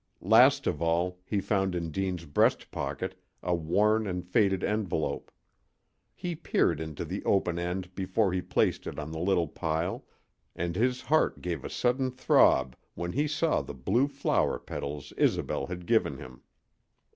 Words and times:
Last 0.23 0.65
of 0.65 0.81
all 0.81 1.19
he 1.27 1.39
found 1.39 1.75
in 1.75 1.91
Deane's 1.91 2.25
breast 2.25 2.71
pocket 2.71 3.13
a 3.43 3.53
worn 3.53 4.07
and 4.07 4.25
faded 4.25 4.63
envelope. 4.63 5.29
He 6.15 6.33
peered 6.35 6.79
into 6.79 7.05
the 7.05 7.23
open 7.23 7.59
end 7.59 7.93
before 7.93 8.33
he 8.33 8.41
placed 8.41 8.87
it 8.87 8.97
on 8.97 9.11
the 9.11 9.19
little 9.19 9.47
pile, 9.47 10.07
and 10.55 10.75
his 10.75 11.01
heart 11.01 11.39
gave 11.39 11.63
a 11.63 11.69
sudden 11.69 12.09
throb 12.09 12.75
when 12.95 13.11
he 13.11 13.27
saw 13.27 13.61
the 13.61 13.75
blue 13.75 14.07
flower 14.07 14.57
petals 14.57 15.13
Isobel 15.19 15.67
had 15.67 15.85
given 15.85 16.17
him. 16.17 16.41